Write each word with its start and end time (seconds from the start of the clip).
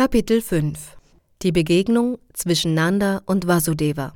Kapitel 0.00 0.40
5 0.40 0.96
Die 1.42 1.52
Begegnung 1.52 2.16
zwischen 2.32 2.72
Nanda 2.72 3.20
und 3.26 3.46
Vasudeva 3.46 4.14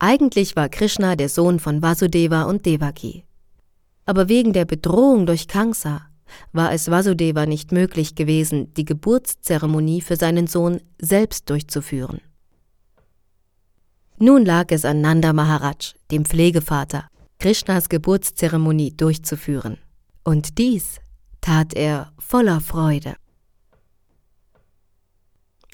Eigentlich 0.00 0.56
war 0.56 0.68
Krishna 0.68 1.14
der 1.14 1.28
Sohn 1.28 1.60
von 1.60 1.80
Vasudeva 1.80 2.42
und 2.42 2.66
Devaki. 2.66 3.22
Aber 4.04 4.28
wegen 4.28 4.52
der 4.52 4.64
Bedrohung 4.64 5.26
durch 5.26 5.46
Kamsa 5.46 6.08
war 6.52 6.72
es 6.72 6.90
Vasudeva 6.90 7.46
nicht 7.46 7.70
möglich 7.70 8.16
gewesen, 8.16 8.74
die 8.74 8.84
Geburtszeremonie 8.84 10.00
für 10.00 10.16
seinen 10.16 10.48
Sohn 10.48 10.80
selbst 11.00 11.48
durchzuführen. 11.48 12.20
Nun 14.18 14.44
lag 14.44 14.72
es 14.72 14.84
an 14.84 15.02
Nanda 15.02 15.32
Maharaj, 15.32 15.94
dem 16.10 16.24
Pflegevater, 16.24 17.06
Krishnas 17.38 17.88
Geburtszeremonie 17.88 18.90
durchzuführen. 18.96 19.78
Und 20.24 20.58
dies 20.58 20.98
tat 21.44 21.74
er 21.74 22.10
voller 22.18 22.62
Freude. 22.62 23.16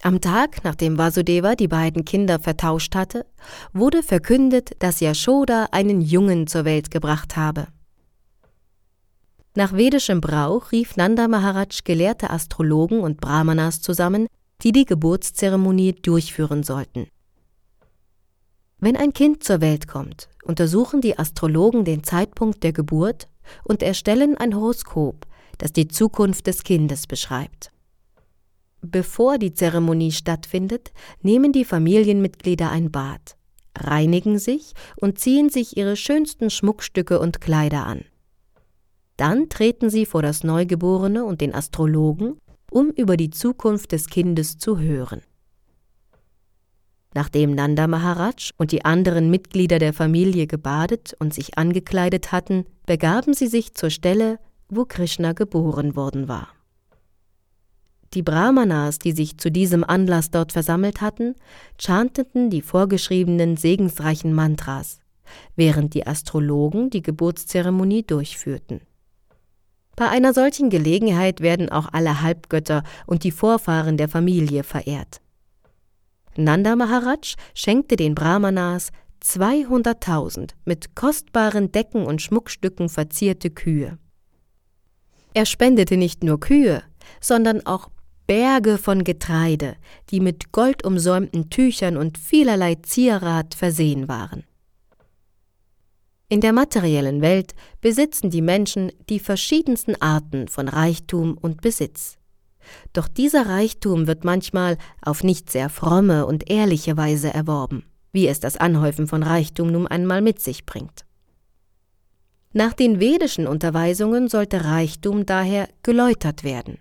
Am 0.02 0.20
Tag, 0.20 0.64
nachdem 0.64 0.98
Vasudeva 0.98 1.54
die 1.54 1.68
beiden 1.68 2.04
Kinder 2.04 2.40
vertauscht 2.40 2.96
hatte, 2.96 3.24
wurde 3.72 4.02
verkündet, 4.02 4.72
dass 4.80 4.98
Yashoda 4.98 5.68
einen 5.70 6.00
Jungen 6.00 6.48
zur 6.48 6.64
Welt 6.64 6.90
gebracht 6.90 7.36
habe. 7.36 7.68
Nach 9.54 9.72
vedischem 9.72 10.20
Brauch 10.20 10.72
rief 10.72 10.96
Nanda 10.96 11.28
Maharaj 11.28 11.82
gelehrte 11.84 12.30
Astrologen 12.30 13.00
und 13.00 13.20
Brahmanas 13.20 13.80
zusammen, 13.80 14.26
die 14.62 14.72
die 14.72 14.86
Geburtszeremonie 14.86 15.92
durchführen 15.92 16.64
sollten. 16.64 17.06
Wenn 18.78 18.96
ein 18.96 19.12
Kind 19.12 19.44
zur 19.44 19.60
Welt 19.60 19.86
kommt, 19.86 20.30
untersuchen 20.42 21.00
die 21.00 21.16
Astrologen 21.16 21.84
den 21.84 22.02
Zeitpunkt 22.02 22.64
der 22.64 22.72
Geburt 22.72 23.28
und 23.62 23.84
erstellen 23.84 24.36
ein 24.36 24.54
Horoskop, 24.54 25.26
das 25.60 25.72
die 25.72 25.88
Zukunft 25.88 26.46
des 26.46 26.64
Kindes 26.64 27.06
beschreibt. 27.06 27.70
Bevor 28.80 29.38
die 29.38 29.52
Zeremonie 29.52 30.10
stattfindet, 30.10 30.90
nehmen 31.22 31.52
die 31.52 31.66
Familienmitglieder 31.66 32.70
ein 32.70 32.90
Bad, 32.90 33.36
reinigen 33.78 34.38
sich 34.38 34.72
und 34.96 35.18
ziehen 35.18 35.50
sich 35.50 35.76
ihre 35.76 35.96
schönsten 35.96 36.48
Schmuckstücke 36.48 37.20
und 37.20 37.42
Kleider 37.42 37.86
an. 37.86 38.04
Dann 39.18 39.50
treten 39.50 39.90
sie 39.90 40.06
vor 40.06 40.22
das 40.22 40.44
Neugeborene 40.44 41.26
und 41.26 41.42
den 41.42 41.54
Astrologen, 41.54 42.38
um 42.70 42.88
über 42.88 43.18
die 43.18 43.30
Zukunft 43.30 43.92
des 43.92 44.06
Kindes 44.06 44.56
zu 44.56 44.78
hören. 44.78 45.20
Nachdem 47.12 47.54
Nanda 47.54 47.86
Maharaj 47.86 48.52
und 48.56 48.72
die 48.72 48.84
anderen 48.86 49.30
Mitglieder 49.30 49.78
der 49.78 49.92
Familie 49.92 50.46
gebadet 50.46 51.14
und 51.18 51.34
sich 51.34 51.58
angekleidet 51.58 52.32
hatten, 52.32 52.64
begaben 52.86 53.34
sie 53.34 53.48
sich 53.48 53.74
zur 53.74 53.90
Stelle, 53.90 54.38
wo 54.70 54.84
Krishna 54.84 55.32
geboren 55.32 55.96
worden 55.96 56.28
war. 56.28 56.48
Die 58.14 58.22
Brahmanas, 58.22 58.98
die 58.98 59.12
sich 59.12 59.38
zu 59.38 59.52
diesem 59.52 59.84
Anlass 59.84 60.30
dort 60.30 60.52
versammelt 60.52 61.00
hatten, 61.00 61.36
chanteten 61.78 62.50
die 62.50 62.62
vorgeschriebenen 62.62 63.56
segensreichen 63.56 64.32
Mantras, 64.32 64.98
während 65.54 65.94
die 65.94 66.06
Astrologen 66.06 66.90
die 66.90 67.02
Geburtszeremonie 67.02 68.02
durchführten. 68.02 68.80
Bei 69.94 70.08
einer 70.08 70.32
solchen 70.32 70.70
Gelegenheit 70.70 71.40
werden 71.40 71.68
auch 71.68 71.88
alle 71.92 72.22
Halbgötter 72.22 72.82
und 73.06 73.22
die 73.22 73.30
Vorfahren 73.30 73.96
der 73.96 74.08
Familie 74.08 74.64
verehrt. 74.64 75.20
Nanda 76.36 76.74
Maharaj 76.74 77.36
schenkte 77.54 77.96
den 77.96 78.14
Brahmanas 78.14 78.90
200.000 79.22 80.52
mit 80.64 80.96
kostbaren 80.96 81.70
Decken 81.70 82.06
und 82.06 82.22
Schmuckstücken 82.22 82.88
verzierte 82.88 83.50
Kühe. 83.50 83.98
Er 85.34 85.46
spendete 85.46 85.96
nicht 85.96 86.24
nur 86.24 86.40
Kühe, 86.40 86.82
sondern 87.20 87.64
auch 87.66 87.88
Berge 88.26 88.78
von 88.78 89.04
Getreide, 89.04 89.76
die 90.10 90.20
mit 90.20 90.52
goldumsäumten 90.52 91.50
Tüchern 91.50 91.96
und 91.96 92.16
vielerlei 92.16 92.76
Zierat 92.76 93.54
versehen 93.54 94.08
waren. 94.08 94.44
In 96.28 96.40
der 96.40 96.52
materiellen 96.52 97.22
Welt 97.22 97.54
besitzen 97.80 98.30
die 98.30 98.40
Menschen 98.40 98.92
die 99.08 99.18
verschiedensten 99.18 100.00
Arten 100.00 100.46
von 100.46 100.68
Reichtum 100.68 101.36
und 101.36 101.60
Besitz. 101.60 102.18
Doch 102.92 103.08
dieser 103.08 103.46
Reichtum 103.46 104.06
wird 104.06 104.22
manchmal 104.22 104.78
auf 105.02 105.24
nicht 105.24 105.50
sehr 105.50 105.68
fromme 105.68 106.26
und 106.26 106.48
ehrliche 106.48 106.96
Weise 106.96 107.34
erworben, 107.34 107.82
wie 108.12 108.28
es 108.28 108.38
das 108.38 108.56
Anhäufen 108.56 109.08
von 109.08 109.24
Reichtum 109.24 109.72
nun 109.72 109.88
einmal 109.88 110.22
mit 110.22 110.40
sich 110.40 110.66
bringt. 110.66 111.04
Nach 112.52 112.72
den 112.72 112.98
vedischen 112.98 113.46
Unterweisungen 113.46 114.28
sollte 114.28 114.64
Reichtum 114.64 115.24
daher 115.24 115.68
geläutert 115.84 116.42
werden, 116.42 116.78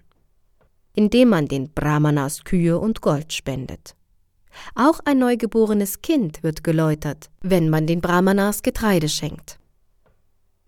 indem 0.95 1.29
man 1.29 1.47
den 1.47 1.71
Brahmanas 1.71 2.43
Kühe 2.43 2.79
und 2.79 3.01
Gold 3.01 3.33
spendet. 3.33 3.95
Auch 4.73 4.99
ein 5.05 5.19
neugeborenes 5.19 6.01
Kind 6.01 6.41
wird 6.41 6.63
geläutert, 6.63 7.29
wenn 7.41 7.69
man 7.69 7.85
den 7.85 8.01
Brahmanas 8.01 8.63
Getreide 8.63 9.09
schenkt. 9.09 9.59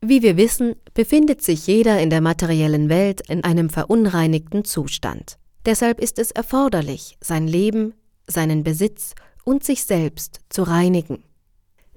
Wie 0.01 0.21
wir 0.21 0.37
wissen, 0.37 0.75
befindet 0.93 1.41
sich 1.41 1.65
jeder 1.65 1.99
in 1.99 2.11
der 2.11 2.21
materiellen 2.21 2.89
Welt 2.89 3.27
in 3.27 3.43
einem 3.43 3.71
verunreinigten 3.71 4.65
Zustand. 4.65 5.37
Deshalb 5.65 5.99
ist 5.99 6.19
es 6.19 6.29
erforderlich, 6.29 7.17
sein 7.21 7.47
Leben, 7.47 7.95
seinen 8.27 8.63
Besitz 8.63 9.15
und 9.45 9.63
sich 9.63 9.83
selbst 9.83 10.41
zu 10.49 10.61
reinigen. 10.61 11.23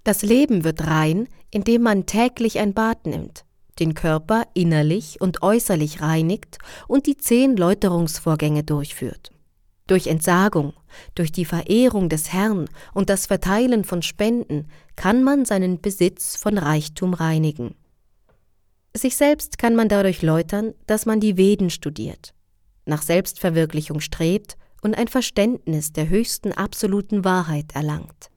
Das 0.05 0.21
Leben 0.21 0.65
wird 0.65 0.87
rein, 0.87 1.29
indem 1.51 1.83
man 1.83 2.05
täglich 2.05 2.59
ein 2.59 2.75
Bad 2.75 3.07
nimmt, 3.07 3.47
den 3.79 3.95
Körper 3.95 4.45
innerlich 4.53 5.21
und 5.21 5.43
äußerlich 5.43 6.03
reinigt 6.03 6.59
und 6.87 7.07
die 7.07 7.17
zehn 7.17 7.57
Läuterungsvorgänge 7.57 8.65
durchführt. 8.65 9.31
Durch 9.87 10.07
Entsagung, 10.07 10.75
durch 11.15 11.33
die 11.33 11.47
Verehrung 11.47 12.11
des 12.11 12.33
Herrn 12.33 12.69
und 12.93 13.09
das 13.09 13.27
Verteilen 13.27 13.85
von 13.85 14.03
Spenden 14.03 14.69
kann 14.95 15.23
man 15.23 15.47
seinen 15.47 15.81
Besitz 15.81 16.37
von 16.37 16.59
Reichtum 16.59 17.15
reinigen. 17.15 17.75
Sich 18.95 19.17
selbst 19.17 19.59
kann 19.59 19.75
man 19.75 19.89
dadurch 19.89 20.21
läutern, 20.23 20.75
dass 20.87 21.07
man 21.07 21.19
die 21.19 21.37
Veden 21.39 21.71
studiert, 21.71 22.35
nach 22.85 23.03
Selbstverwirklichung 23.03 24.01
strebt 24.01 24.57
und 24.83 24.97
ein 24.97 25.09
Verständnis 25.09 25.93
der 25.93 26.09
höchsten 26.11 26.53
absoluten 26.53 27.25
Wahrheit 27.25 27.75
erlangt. 27.75 28.31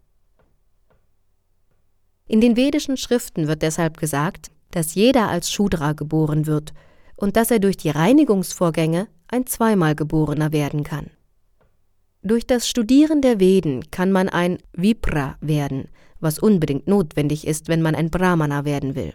In 2.27 2.41
den 2.41 2.57
vedischen 2.57 2.97
Schriften 2.97 3.47
wird 3.47 3.61
deshalb 3.61 3.97
gesagt, 3.97 4.51
dass 4.71 4.95
jeder 4.95 5.29
als 5.29 5.51
Shudra 5.51 5.93
geboren 5.93 6.45
wird 6.45 6.73
und 7.15 7.38
dass 7.38 7.51
er 7.51 7.59
durch 7.59 7.77
die 7.77 7.89
Reinigungsvorgänge 7.89 9.07
ein 9.27 9.45
zweimal 9.45 9.95
geborener 9.95 10.51
werden 10.51 10.83
kann. 10.83 11.09
Durch 12.21 12.45
das 12.45 12.67
Studieren 12.67 13.21
der 13.21 13.39
Veden 13.39 13.89
kann 13.91 14.11
man 14.11 14.27
ein 14.27 14.57
Vipra 14.73 15.38
werden, 15.39 15.88
was 16.19 16.39
unbedingt 16.39 16.88
notwendig 16.88 17.47
ist, 17.47 17.69
wenn 17.69 17.81
man 17.81 17.95
ein 17.95 18.09
Brahmana 18.09 18.65
werden 18.65 18.95
will. 18.95 19.13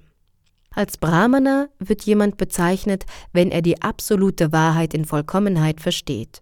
Als 0.71 0.97
Brahmana 0.97 1.69
wird 1.79 2.03
jemand 2.05 2.39
bezeichnet, 2.39 3.05
wenn 3.33 3.50
er 3.50 3.61
die 3.61 3.83
absolute 3.83 4.53
Wahrheit 4.53 4.94
in 4.94 5.05
Vollkommenheit 5.05 5.81
versteht. 5.81 6.42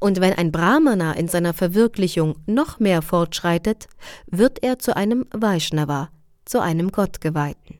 Und 0.00 0.20
wenn 0.20 0.32
ein 0.32 0.52
Brahmana 0.52 1.12
in 1.12 1.28
seiner 1.28 1.54
Verwirklichung 1.54 2.36
noch 2.46 2.78
mehr 2.78 3.02
fortschreitet, 3.02 3.88
wird 4.26 4.62
er 4.62 4.78
zu 4.78 4.96
einem 4.96 5.26
Vaishnava, 5.32 6.10
zu 6.44 6.60
einem 6.60 6.92
Gottgeweihten. 6.92 7.78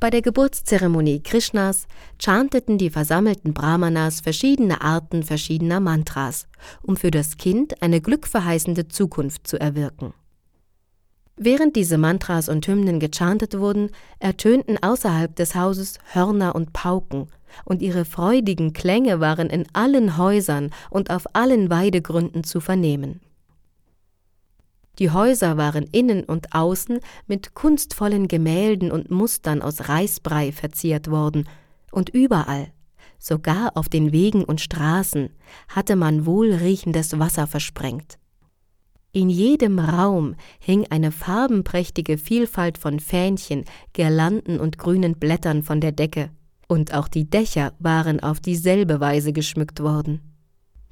Bei 0.00 0.08
der 0.08 0.22
Geburtszeremonie 0.22 1.22
Krishnas 1.22 1.86
chanteten 2.18 2.78
die 2.78 2.88
versammelten 2.88 3.52
Brahmanas 3.52 4.22
verschiedene 4.22 4.80
Arten 4.80 5.22
verschiedener 5.22 5.78
Mantras, 5.78 6.46
um 6.80 6.96
für 6.96 7.10
das 7.10 7.36
Kind 7.36 7.82
eine 7.82 8.00
glückverheißende 8.00 8.88
Zukunft 8.88 9.46
zu 9.46 9.60
erwirken. 9.60 10.14
Während 11.42 11.74
diese 11.74 11.96
Mantras 11.96 12.50
und 12.50 12.68
Hymnen 12.68 13.00
gechantet 13.00 13.58
wurden, 13.58 13.92
ertönten 14.18 14.76
außerhalb 14.82 15.34
des 15.34 15.54
Hauses 15.54 15.98
Hörner 16.12 16.54
und 16.54 16.74
Pauken, 16.74 17.28
und 17.64 17.80
ihre 17.80 18.04
freudigen 18.04 18.74
Klänge 18.74 19.20
waren 19.20 19.48
in 19.48 19.64
allen 19.72 20.18
Häusern 20.18 20.70
und 20.90 21.08
auf 21.08 21.24
allen 21.34 21.70
Weidegründen 21.70 22.44
zu 22.44 22.60
vernehmen. 22.60 23.22
Die 24.98 25.12
Häuser 25.12 25.56
waren 25.56 25.84
innen 25.92 26.24
und 26.24 26.54
außen 26.54 27.00
mit 27.26 27.54
kunstvollen 27.54 28.28
Gemälden 28.28 28.92
und 28.92 29.10
Mustern 29.10 29.62
aus 29.62 29.88
Reisbrei 29.88 30.52
verziert 30.52 31.10
worden, 31.10 31.48
und 31.90 32.10
überall, 32.10 32.66
sogar 33.18 33.78
auf 33.78 33.88
den 33.88 34.12
Wegen 34.12 34.44
und 34.44 34.60
Straßen, 34.60 35.30
hatte 35.68 35.96
man 35.96 36.26
wohlriechendes 36.26 37.18
Wasser 37.18 37.46
versprengt. 37.46 38.18
In 39.12 39.28
jedem 39.28 39.80
Raum 39.80 40.36
hing 40.60 40.86
eine 40.90 41.10
farbenprächtige 41.10 42.16
Vielfalt 42.16 42.78
von 42.78 43.00
Fähnchen, 43.00 43.64
Girlanden 43.92 44.60
und 44.60 44.78
grünen 44.78 45.14
Blättern 45.18 45.64
von 45.64 45.80
der 45.80 45.90
Decke, 45.90 46.30
und 46.68 46.94
auch 46.94 47.08
die 47.08 47.28
Dächer 47.28 47.72
waren 47.80 48.20
auf 48.20 48.38
dieselbe 48.38 49.00
Weise 49.00 49.32
geschmückt 49.32 49.80
worden. 49.80 50.20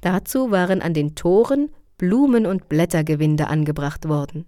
Dazu 0.01 0.51
waren 0.51 0.81
an 0.81 0.93
den 0.93 1.15
Toren 1.15 1.69
Blumen 1.97 2.45
und 2.45 2.67
Blättergewinde 2.67 3.47
angebracht 3.47 4.07
worden. 4.07 4.45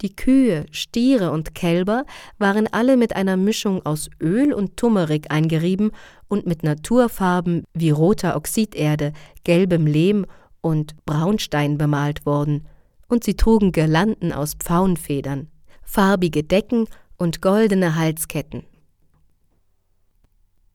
Die 0.00 0.14
Kühe, 0.14 0.66
Stiere 0.70 1.32
und 1.32 1.56
Kälber 1.56 2.04
waren 2.38 2.68
alle 2.70 2.96
mit 2.96 3.16
einer 3.16 3.36
Mischung 3.36 3.84
aus 3.84 4.08
Öl 4.22 4.52
und 4.52 4.76
Turmerik 4.76 5.32
eingerieben 5.32 5.90
und 6.28 6.46
mit 6.46 6.62
Naturfarben 6.62 7.64
wie 7.74 7.90
roter 7.90 8.36
Oxiderde, 8.36 9.12
gelbem 9.42 9.86
Lehm 9.86 10.26
und 10.60 10.94
Braunstein 11.04 11.78
bemalt 11.78 12.26
worden, 12.26 12.66
und 13.08 13.24
sie 13.24 13.34
trugen 13.34 13.72
Girlanden 13.72 14.32
aus 14.32 14.54
Pfauenfedern, 14.54 15.48
farbige 15.82 16.44
Decken 16.44 16.86
und 17.16 17.40
goldene 17.40 17.96
Halsketten. 17.96 18.64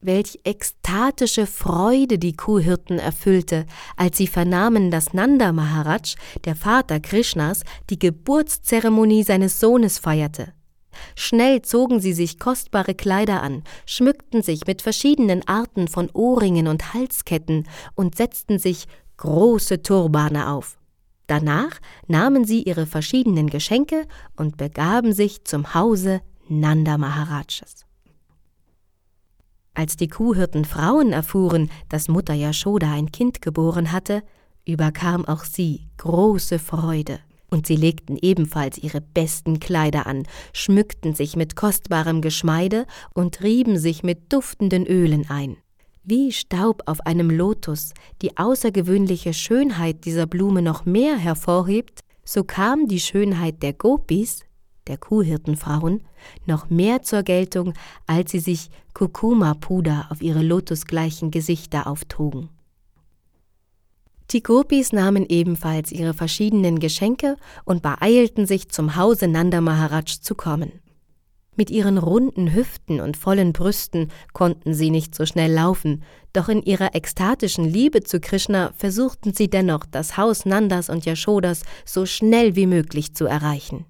Welch 0.02 0.40
ekstatische 0.44 1.48
Freude 1.48 2.20
die 2.20 2.36
Kuhhirten 2.36 3.00
erfüllte, 3.00 3.66
als 3.96 4.18
sie 4.18 4.28
vernahmen, 4.28 4.92
dass 4.92 5.14
Nanda 5.14 5.54
Maharaj, 5.54 6.16
der 6.44 6.58
Vater 6.58 7.00
Krishnas, 7.00 7.62
die 7.90 8.00
Geburtszeremonie 8.00 9.24
seines 9.24 9.62
Sohnes 9.62 10.00
feierte. 10.00 10.54
Schnell 11.16 11.62
zogen 11.62 12.00
sie 12.00 12.14
sich 12.14 12.38
kostbare 12.38 12.96
Kleider 12.96 13.42
an, 13.42 13.64
schmückten 13.86 14.42
sich 14.42 14.68
mit 14.68 14.82
verschiedenen 14.82 15.48
Arten 15.48 15.88
von 15.88 16.10
Ohrringen 16.12 16.68
und 16.68 16.94
Halsketten 16.94 17.68
und 17.96 18.16
setzten 18.16 18.60
sich 18.60 18.88
große 19.18 19.82
Turbane 19.82 20.50
auf. 20.50 20.78
Danach 21.28 21.80
nahmen 22.08 22.46
sie 22.46 22.64
ihre 22.64 22.86
verschiedenen 22.86 23.50
Geschenke 23.50 24.06
und 24.36 24.58
begaben 24.58 25.14
sich 25.14 25.46
zum 25.46 25.74
Hause 25.74 26.22
Nanda 26.50 26.98
Maharajas. 26.98 27.86
Als 29.74 29.96
die 29.96 30.08
Kuhhirten 30.08 30.66
Frauen 30.66 31.14
erfuhren, 31.14 31.72
dass 31.90 32.08
Mutter 32.08 32.34
Yashoda 32.34 32.92
ein 32.92 33.12
Kind 33.12 33.42
geboren 33.42 33.92
hatte, 33.92 34.22
überkam 34.68 35.26
auch 35.26 35.44
sie 35.44 35.88
große 35.98 36.60
Freude. 36.60 37.20
Und 37.50 37.68
sie 37.68 37.76
legten 37.76 38.18
ebenfalls 38.20 38.78
ihre 38.78 39.02
besten 39.02 39.60
Kleider 39.60 40.08
an, 40.08 40.24
schmückten 40.54 41.14
sich 41.14 41.36
mit 41.36 41.56
kostbarem 41.56 42.22
Geschmeide 42.22 42.86
und 43.14 43.42
rieben 43.42 43.78
sich 43.78 44.04
mit 44.04 44.34
duftenden 44.34 44.86
Ölen 44.88 45.30
ein. 45.30 45.58
Wie 46.06 46.34
Staub 46.34 46.84
auf 46.86 47.06
einem 47.06 47.30
Lotus 47.30 47.94
die 48.22 48.38
außergewöhnliche 48.38 49.34
Schönheit 49.34 50.04
dieser 50.04 50.26
Blume 50.26 50.62
noch 50.62 50.86
mehr 50.86 51.16
hervorhebt, 51.16 52.02
so 52.26 52.44
kam 52.44 52.88
die 52.90 53.00
Schönheit 53.00 53.64
der 53.64 53.72
Gopis 53.72 54.42
der 54.88 54.98
Kuhhirtenfrauen, 54.98 56.02
noch 56.46 56.70
mehr 56.70 57.04
zur 57.04 57.24
Geltung, 57.24 57.74
als 58.06 58.32
sie 58.32 58.40
sich 58.40 58.70
Kurkuma-Puder 58.94 60.08
auf 60.10 60.22
ihre 60.22 60.42
lotusgleichen 60.42 61.32
Gesichter 61.32 61.88
auftrugen. 61.88 62.50
Die 64.32 64.44
Gopis 64.44 64.92
nahmen 64.92 65.26
ebenfalls 65.26 65.92
ihre 65.94 66.14
verschiedenen 66.14 66.80
Geschenke 66.80 67.38
und 67.64 67.82
beeilten 67.82 68.46
sich, 68.46 68.68
zum 68.68 68.98
Hause 68.98 69.30
Nanda 69.30 69.62
Maharaj 69.62 70.20
zu 70.22 70.36
kommen. 70.36 70.74
Mit 71.56 71.70
ihren 71.70 72.00
runden 72.00 72.54
Hüften 72.54 73.00
und 73.00 73.16
vollen 73.16 73.54
Brüsten 73.54 74.12
konnten 74.34 74.74
sie 74.74 74.90
nicht 74.90 75.14
so 75.14 75.26
schnell 75.26 75.52
laufen, 75.52 76.04
doch 76.34 76.50
in 76.50 76.64
ihrer 76.64 76.96
ekstatischen 76.96 77.66
Liebe 77.66 78.02
zu 78.02 78.20
Krishna 78.20 78.72
versuchten 78.76 79.34
sie 79.34 79.50
dennoch, 79.50 79.86
das 79.86 80.18
Haus 80.18 80.46
Nandas 80.46 80.90
und 80.90 81.06
Yashodas 81.06 81.62
so 81.86 82.08
schnell 82.08 82.56
wie 82.56 82.66
möglich 82.66 83.14
zu 83.14 83.26
erreichen. 83.26 83.86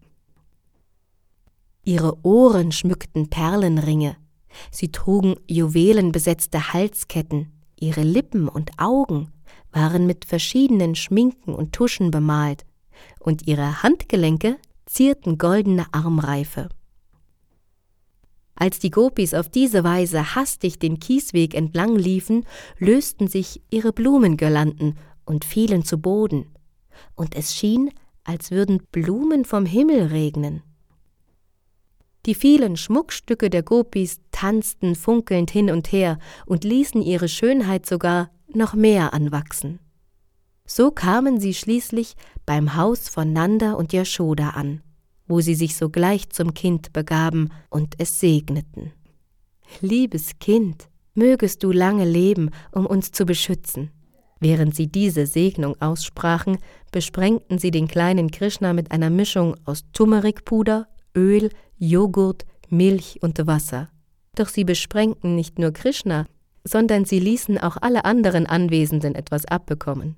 Ihre 1.85 2.17
Ohren 2.25 2.71
schmückten 2.71 3.29
Perlenringe, 3.29 4.17
sie 4.71 4.91
trugen 4.91 5.35
juwelenbesetzte 5.47 6.73
Halsketten, 6.73 7.51
ihre 7.79 8.03
Lippen 8.03 8.49
und 8.49 8.71
Augen 8.77 9.29
waren 9.71 10.05
mit 10.05 10.25
verschiedenen 10.25 10.95
Schminken 10.95 11.53
und 11.53 11.73
Tuschen 11.73 12.11
bemalt, 12.11 12.65
und 13.19 13.47
ihre 13.47 13.83
Handgelenke 13.83 14.57
zierten 14.85 15.37
goldene 15.37 15.85
Armreife. 15.91 16.69
Als 18.55 18.79
die 18.79 18.91
Gopis 18.91 19.33
auf 19.33 19.49
diese 19.49 19.83
Weise 19.83 20.35
hastig 20.35 20.79
den 20.79 20.99
Kiesweg 20.99 21.55
entlang 21.55 21.95
liefen, 21.95 22.45
lösten 22.77 23.27
sich 23.27 23.61
ihre 23.69 23.93
Blumengirlanden 23.93 24.97
und 25.25 25.45
fielen 25.45 25.83
zu 25.83 25.97
Boden, 25.97 26.53
und 27.15 27.35
es 27.35 27.55
schien, 27.55 27.89
als 28.23 28.51
würden 28.51 28.83
Blumen 28.91 29.45
vom 29.45 29.65
Himmel 29.65 30.03
regnen. 30.07 30.61
Die 32.25 32.35
vielen 32.35 32.77
Schmuckstücke 32.77 33.49
der 33.49 33.63
Gopis 33.63 34.21
tanzten 34.31 34.95
funkelnd 34.95 35.51
hin 35.51 35.69
und 35.69 35.91
her 35.91 36.19
und 36.45 36.63
ließen 36.63 37.01
ihre 37.01 37.27
Schönheit 37.27 37.85
sogar 37.85 38.29
noch 38.47 38.75
mehr 38.75 39.13
anwachsen. 39.13 39.79
So 40.65 40.91
kamen 40.91 41.41
sie 41.41 41.53
schließlich 41.53 42.15
beim 42.45 42.77
Haus 42.77 43.09
von 43.09 43.33
Nanda 43.33 43.73
und 43.73 43.91
Yashoda 43.91 44.51
an, 44.51 44.81
wo 45.33 45.41
sie 45.41 45.55
sich 45.55 45.75
sogleich 45.75 46.29
zum 46.29 46.53
Kind 46.53 46.93
begaben 46.93 47.49
und 47.71 47.95
es 47.97 48.19
segneten. 48.19 48.91
Liebes 49.81 50.37
Kind, 50.37 50.89
mögest 51.15 51.63
du 51.63 51.71
lange 51.71 52.05
leben, 52.05 52.51
um 52.71 52.85
uns 52.85 53.11
zu 53.11 53.25
beschützen. 53.25 53.89
Während 54.39 54.75
sie 54.75 54.91
diese 54.91 55.25
Segnung 55.25 55.75
aussprachen, 55.81 56.59
besprengten 56.91 57.57
sie 57.57 57.71
den 57.71 57.87
kleinen 57.87 58.29
Krishna 58.29 58.73
mit 58.73 58.91
einer 58.91 59.09
Mischung 59.09 59.55
aus 59.65 59.85
Turmerikpuder, 59.91 60.87
Öl, 61.17 61.49
Joghurt, 61.79 62.45
Milch 62.69 63.17
und 63.23 63.47
Wasser. 63.47 63.89
Doch 64.35 64.49
sie 64.49 64.65
besprengten 64.65 65.35
nicht 65.35 65.57
nur 65.57 65.71
Krishna, 65.71 66.27
sondern 66.63 67.05
sie 67.05 67.17
ließen 67.19 67.57
auch 67.57 67.77
alle 67.81 68.05
anderen 68.05 68.45
Anwesenden 68.45 69.15
etwas 69.15 69.45
abbekommen. 69.45 70.15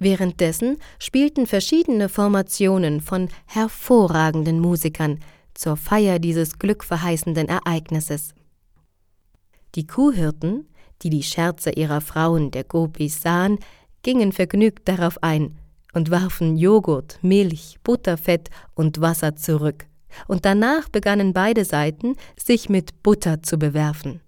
Währenddessen 0.00 0.78
spielten 0.98 1.46
verschiedene 1.46 2.08
Formationen 2.08 3.02
von 3.02 3.28
hervorragenden 3.44 4.58
Musikern 4.58 5.20
zur 5.52 5.76
Feier 5.76 6.18
dieses 6.18 6.58
glückverheißenden 6.58 7.48
Ereignisses. 7.48 8.34
Die 9.74 9.86
Kuhhirten, 9.86 10.70
die 11.02 11.10
die 11.10 11.22
Scherze 11.22 11.70
ihrer 11.72 12.00
Frauen 12.00 12.50
der 12.50 12.64
Gopis 12.64 13.20
sahen, 13.20 13.58
gingen 14.02 14.32
vergnügt 14.32 14.88
darauf 14.88 15.22
ein 15.22 15.58
und 15.92 16.10
warfen 16.10 16.56
Joghurt, 16.56 17.18
Milch, 17.20 17.76
Butterfett 17.84 18.48
und 18.74 19.02
Wasser 19.02 19.36
zurück, 19.36 19.86
und 20.26 20.46
danach 20.46 20.88
begannen 20.88 21.34
beide 21.34 21.66
Seiten, 21.66 22.16
sich 22.42 22.70
mit 22.70 23.02
Butter 23.02 23.42
zu 23.42 23.58
bewerfen. 23.58 24.22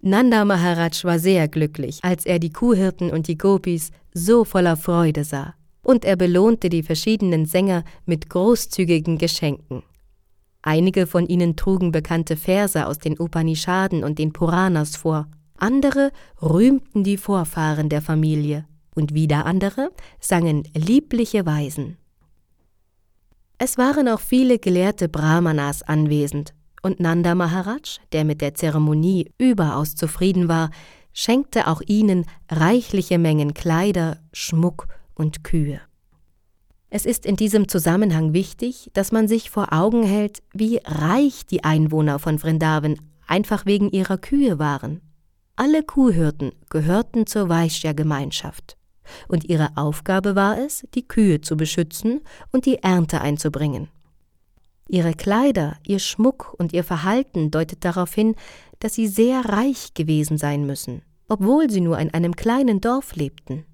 Nanda 0.00 0.44
Maharaj 0.44 1.02
war 1.04 1.18
sehr 1.18 1.48
glücklich, 1.48 1.98
als 2.02 2.24
er 2.24 2.38
die 2.38 2.52
Kuhhirten 2.52 3.10
und 3.10 3.26
die 3.26 3.36
Gopis 3.36 3.90
so 4.14 4.44
voller 4.44 4.76
Freude 4.76 5.24
sah, 5.24 5.54
und 5.82 6.04
er 6.04 6.16
belohnte 6.16 6.68
die 6.68 6.84
verschiedenen 6.84 7.46
Sänger 7.46 7.82
mit 8.06 8.30
großzügigen 8.30 9.18
Geschenken. 9.18 9.82
Einige 10.62 11.06
von 11.06 11.26
ihnen 11.26 11.56
trugen 11.56 11.92
bekannte 11.92 12.36
Verse 12.36 12.86
aus 12.86 12.98
den 12.98 13.18
Upanishaden 13.18 14.04
und 14.04 14.18
den 14.18 14.32
Puranas 14.32 14.96
vor, 14.96 15.26
andere 15.56 16.12
rühmten 16.40 17.02
die 17.02 17.16
Vorfahren 17.16 17.88
der 17.88 18.02
Familie 18.02 18.66
und 18.94 19.14
wieder 19.14 19.46
andere 19.46 19.90
sangen 20.20 20.64
liebliche 20.74 21.44
Weisen. 21.44 21.96
Es 23.58 23.76
waren 23.78 24.08
auch 24.08 24.20
viele 24.20 24.60
gelehrte 24.60 25.08
Brahmanas 25.08 25.82
anwesend, 25.82 26.54
und 26.82 27.00
Nanda 27.00 27.34
Maharaj, 27.34 27.98
der 28.12 28.24
mit 28.24 28.40
der 28.40 28.54
Zeremonie 28.54 29.30
überaus 29.38 29.94
zufrieden 29.94 30.48
war, 30.48 30.70
schenkte 31.12 31.66
auch 31.66 31.82
ihnen 31.86 32.26
reichliche 32.48 33.18
Mengen 33.18 33.54
Kleider, 33.54 34.18
Schmuck 34.32 34.86
und 35.14 35.44
Kühe. 35.44 35.80
Es 36.90 37.04
ist 37.04 37.26
in 37.26 37.36
diesem 37.36 37.68
Zusammenhang 37.68 38.32
wichtig, 38.32 38.90
dass 38.94 39.12
man 39.12 39.28
sich 39.28 39.50
vor 39.50 39.72
Augen 39.72 40.04
hält, 40.04 40.42
wie 40.54 40.80
reich 40.84 41.44
die 41.44 41.64
Einwohner 41.64 42.18
von 42.18 42.38
Vrindavan 42.38 42.96
einfach 43.26 43.66
wegen 43.66 43.90
ihrer 43.90 44.16
Kühe 44.16 44.58
waren. 44.58 45.02
Alle 45.56 45.82
Kuhhirten 45.82 46.52
gehörten 46.70 47.26
zur 47.26 47.48
Vaishya-Gemeinschaft 47.48 48.78
und 49.26 49.44
ihre 49.48 49.76
Aufgabe 49.76 50.34
war 50.34 50.58
es, 50.58 50.86
die 50.94 51.06
Kühe 51.06 51.40
zu 51.40 51.56
beschützen 51.56 52.20
und 52.52 52.66
die 52.66 52.82
Ernte 52.82 53.20
einzubringen. 53.20 53.88
Ihre 54.88 55.12
Kleider, 55.12 55.76
ihr 55.86 55.98
Schmuck 55.98 56.54
und 56.58 56.72
ihr 56.72 56.82
Verhalten 56.82 57.50
deutet 57.50 57.84
darauf 57.84 58.14
hin, 58.14 58.34
dass 58.80 58.94
sie 58.94 59.06
sehr 59.06 59.44
reich 59.44 59.92
gewesen 59.94 60.38
sein 60.38 60.66
müssen, 60.66 61.02
obwohl 61.28 61.70
sie 61.70 61.82
nur 61.82 61.98
in 61.98 62.12
einem 62.14 62.34
kleinen 62.34 62.80
Dorf 62.80 63.14
lebten. 63.14 63.64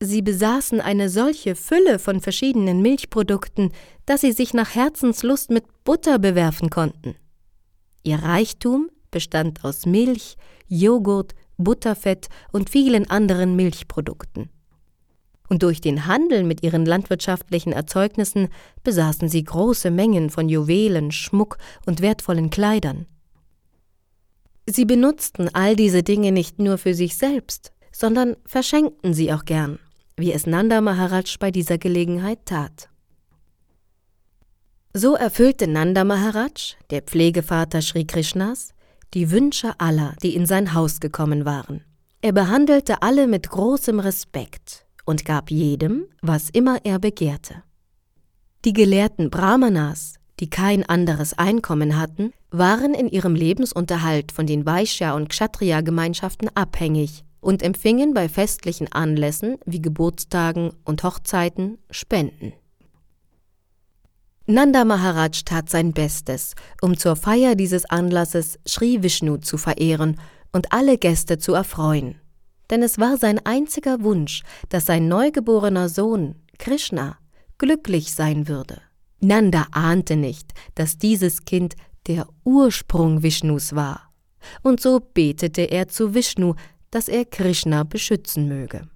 Sie 0.00 0.20
besaßen 0.20 0.82
eine 0.82 1.08
solche 1.08 1.54
Fülle 1.54 1.98
von 1.98 2.20
verschiedenen 2.20 2.82
Milchprodukten, 2.82 3.72
dass 4.04 4.20
sie 4.20 4.32
sich 4.32 4.52
nach 4.52 4.74
Herzenslust 4.74 5.50
mit 5.50 5.64
Butter 5.84 6.18
bewerfen 6.18 6.68
konnten. 6.68 7.14
Ihr 8.02 8.18
Reichtum 8.18 8.90
bestand 9.10 9.64
aus 9.64 9.86
Milch, 9.86 10.36
Joghurt, 10.68 11.34
Butterfett 11.56 12.28
und 12.52 12.68
vielen 12.68 13.08
anderen 13.08 13.56
Milchprodukten. 13.56 14.50
Und 15.48 15.62
durch 15.62 15.80
den 15.80 16.06
Handel 16.06 16.42
mit 16.42 16.62
ihren 16.62 16.86
landwirtschaftlichen 16.86 17.72
Erzeugnissen 17.72 18.48
besaßen 18.82 19.28
sie 19.28 19.44
große 19.44 19.90
Mengen 19.90 20.30
von 20.30 20.48
Juwelen, 20.48 21.12
Schmuck 21.12 21.58
und 21.86 22.00
wertvollen 22.00 22.50
Kleidern. 22.50 23.06
Sie 24.66 24.86
benutzten 24.86 25.54
all 25.54 25.76
diese 25.76 26.02
Dinge 26.02 26.32
nicht 26.32 26.58
nur 26.58 26.78
für 26.78 26.94
sich 26.94 27.16
selbst, 27.16 27.72
sondern 27.92 28.36
verschenkten 28.46 29.12
sie 29.12 29.32
auch 29.32 29.44
gern, 29.44 29.78
wie 30.16 30.32
es 30.32 30.46
Nanda 30.46 30.80
Maharaj 30.80 31.36
bei 31.38 31.50
dieser 31.50 31.76
Gelegenheit 31.76 32.46
tat. 32.46 32.88
So 34.94 35.14
erfüllte 35.14 35.66
Nanda 35.66 36.04
Maharaj, 36.04 36.76
der 36.90 37.02
Pflegevater 37.02 37.82
Sri 37.82 38.06
Krishnas, 38.06 38.72
die 39.12 39.30
Wünsche 39.30 39.78
aller, 39.78 40.14
die 40.22 40.34
in 40.34 40.46
sein 40.46 40.72
Haus 40.72 41.00
gekommen 41.00 41.44
waren. 41.44 41.84
Er 42.22 42.32
behandelte 42.32 43.02
alle 43.02 43.26
mit 43.26 43.50
großem 43.50 44.00
Respekt 44.00 44.83
und 45.04 45.24
gab 45.24 45.50
jedem, 45.50 46.06
was 46.22 46.50
immer 46.50 46.78
er 46.84 46.98
begehrte. 46.98 47.62
Die 48.64 48.72
gelehrten 48.72 49.30
Brahmanas, 49.30 50.14
die 50.40 50.50
kein 50.50 50.84
anderes 50.88 51.36
Einkommen 51.36 51.98
hatten, 51.98 52.32
waren 52.50 52.94
in 52.94 53.08
ihrem 53.08 53.34
Lebensunterhalt 53.34 54.32
von 54.32 54.46
den 54.46 54.64
Vaishya- 54.64 55.14
und 55.14 55.28
Kshatriya-Gemeinschaften 55.28 56.48
abhängig 56.54 57.24
und 57.40 57.62
empfingen 57.62 58.14
bei 58.14 58.28
festlichen 58.28 58.90
Anlässen 58.90 59.58
wie 59.66 59.82
Geburtstagen 59.82 60.72
und 60.84 61.02
Hochzeiten 61.02 61.78
Spenden. 61.90 62.54
Nanda 64.46 64.84
Maharaj 64.84 65.44
tat 65.44 65.70
sein 65.70 65.92
Bestes, 65.92 66.54
um 66.82 66.98
zur 66.98 67.16
Feier 67.16 67.54
dieses 67.54 67.86
Anlasses 67.86 68.58
Sri 68.66 69.02
Vishnu 69.02 69.38
zu 69.38 69.56
verehren 69.56 70.20
und 70.52 70.72
alle 70.72 70.98
Gäste 70.98 71.38
zu 71.38 71.54
erfreuen. 71.54 72.20
Denn 72.74 72.82
es 72.82 72.98
war 72.98 73.18
sein 73.18 73.38
einziger 73.46 74.02
Wunsch, 74.02 74.42
dass 74.68 74.86
sein 74.86 75.06
neugeborener 75.06 75.88
Sohn, 75.88 76.34
Krishna, 76.58 77.18
glücklich 77.56 78.12
sein 78.12 78.48
würde. 78.48 78.82
Nanda 79.20 79.68
ahnte 79.70 80.16
nicht, 80.16 80.50
dass 80.74 80.98
dieses 80.98 81.44
Kind 81.44 81.76
der 82.08 82.26
Ursprung 82.42 83.22
Vishnus 83.22 83.76
war. 83.76 84.12
Und 84.62 84.80
so 84.80 84.98
betete 84.98 85.62
er 85.62 85.86
zu 85.86 86.14
Vishnu, 86.14 86.54
dass 86.90 87.06
er 87.06 87.24
Krishna 87.24 87.84
beschützen 87.84 88.48
möge. 88.48 88.88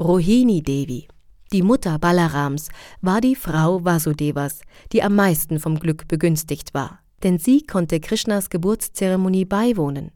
Rohini 0.00 0.64
Devi, 0.64 1.06
die 1.52 1.62
Mutter 1.62 2.00
Balarams, 2.00 2.68
war 3.00 3.20
die 3.20 3.36
Frau 3.36 3.84
Vasudevas, 3.84 4.62
die 4.90 5.04
am 5.04 5.14
meisten 5.14 5.60
vom 5.60 5.78
Glück 5.78 6.08
begünstigt 6.08 6.74
war, 6.74 6.98
denn 7.22 7.38
sie 7.38 7.64
konnte 7.64 8.00
Krishnas 8.00 8.50
Geburtszeremonie 8.50 9.44
beiwohnen. 9.44 10.10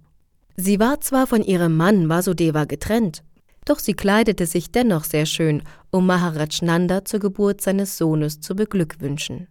Sie 0.57 0.79
war 0.79 1.01
zwar 1.01 1.27
von 1.27 1.43
ihrem 1.43 1.77
Mann 1.77 2.09
Vasudeva 2.09 2.65
getrennt, 2.65 3.25
doch 3.65 3.79
sie 3.79 3.95
kleidete 3.95 4.47
sich 4.47 4.71
dennoch 4.71 5.05
sehr 5.05 5.27
schön, 5.27 5.63
um 5.91 6.07
Maharaj 6.07 6.63
Nanda 6.63 7.05
zur 7.05 7.21
Geburt 7.21 7.61
seines 7.61 7.99
Sohnes 7.99 8.41
zu 8.41 8.55
beglückwünschen. 8.55 9.49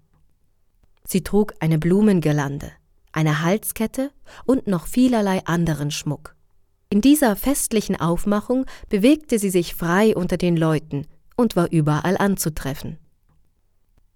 Sie 1.06 1.22
trug 1.22 1.54
eine 1.60 1.78
Blumengirlande, 1.78 2.72
eine 3.12 3.42
Halskette 3.42 4.12
und 4.46 4.68
noch 4.68 4.88
vielerlei 4.88 5.46
anderen 5.46 5.92
Schmuck. 5.92 6.36
In 6.90 7.02
dieser 7.02 7.36
festlichen 7.36 8.00
Aufmachung 8.00 8.66
bewegte 8.88 9.40
sie 9.40 9.50
sich 9.50 9.76
frei 9.76 10.16
unter 10.16 10.38
den 10.38 10.56
Leuten 10.56 11.08
und 11.36 11.56
war 11.56 11.72
überall 11.72 12.18
anzutreffen. 12.18 12.98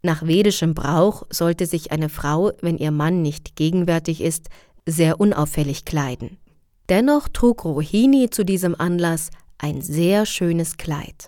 Nach 0.03 0.25
vedischem 0.25 0.74
Brauch 0.75 1.24
sollte 1.29 1.65
sich 1.65 1.91
eine 1.91 2.08
Frau, 2.08 2.51
wenn 2.62 2.77
ihr 2.77 2.91
Mann 2.91 3.24
nicht 3.24 3.56
gegenwärtig 3.56 4.22
ist, 4.22 4.50
sehr 4.86 5.20
unauffällig 5.20 5.84
kleiden. 5.84 6.38
Dennoch 6.89 7.27
trug 7.27 7.65
Rohini 7.65 8.29
zu 8.29 8.46
diesem 8.46 8.74
Anlass 8.79 9.29
ein 9.58 9.82
sehr 9.82 10.25
schönes 10.25 10.77
Kleid. 10.77 11.27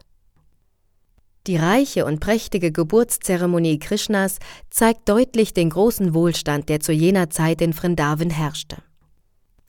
Die 1.48 1.58
reiche 1.58 2.06
und 2.06 2.20
prächtige 2.20 2.72
Geburtszeremonie 2.72 3.80
Krishnas 3.80 4.40
zeigt 4.70 5.10
deutlich 5.10 5.54
den 5.54 5.70
großen 5.70 6.14
Wohlstand, 6.14 6.70
der 6.70 6.80
zu 6.80 6.92
jener 6.92 7.30
Zeit 7.30 7.62
in 7.62 7.74
Vrindavan 7.74 8.30
herrschte. 8.30 8.78